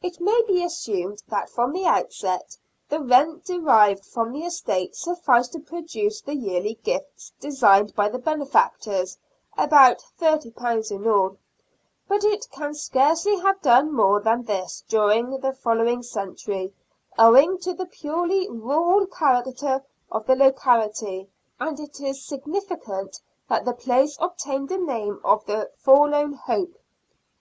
It 0.00 0.20
may 0.20 0.40
be 0.46 0.62
assumed 0.62 1.24
that 1.26 1.50
from 1.50 1.72
the 1.72 1.84
outset 1.84 2.56
the 2.88 3.00
rent 3.00 3.46
derived 3.46 4.06
from 4.06 4.30
the 4.30 4.44
estate 4.44 4.94
sufficed 4.94 5.52
to 5.52 5.58
produce 5.58 6.20
the 6.20 6.36
yearly 6.36 6.74
gifts 6.84 7.32
designed 7.40 7.92
by 7.96 8.08
the 8.08 8.20
benefactors 8.20 9.18
(about 9.56 10.00
£30 10.20 10.92
in 10.92 11.08
all), 11.08 11.38
but 12.06 12.22
it 12.22 12.46
can 12.52 12.72
scarcely 12.72 13.36
have 13.40 13.60
done 13.60 13.90
more 13.92 14.20
than 14.20 14.44
this 14.44 14.84
during 14.88 15.30
the 15.40 15.52
following 15.52 16.04
century, 16.04 16.72
owing 17.18 17.58
to 17.58 17.74
the 17.74 17.86
purely 17.86 18.48
rural 18.48 19.06
character 19.08 19.84
of 20.08 20.24
the 20.28 20.36
locality, 20.36 21.28
and 21.58 21.80
it 21.80 22.00
is 22.00 22.24
significant 22.24 23.20
that 23.48 23.64
the 23.64 23.74
place 23.74 24.16
obtained 24.20 24.68
the 24.68 24.78
name 24.78 25.18
of 25.24 25.44
the" 25.46 25.68
Forlorn 25.84 26.34
Hope." 26.34 26.76